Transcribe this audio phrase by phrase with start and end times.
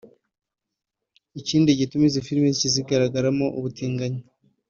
[1.39, 4.21] Ikindi gituma izi filime zigaragaramo ubutinganyi